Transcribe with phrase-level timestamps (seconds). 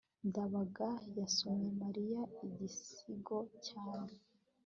[0.27, 4.13] ndabaga yasomye mariya igisigo cyane